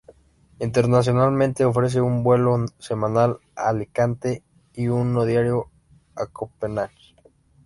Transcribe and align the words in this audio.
Internacionalmente 0.57 1.63
ofrece 1.63 2.01
un 2.01 2.23
vuelo 2.23 2.65
semanal 2.79 3.37
a 3.55 3.69
Alicante 3.69 4.41
y 4.73 4.87
uno 4.87 5.25
diario 5.25 5.67
a 6.15 6.25
Copenhague. 6.25 7.15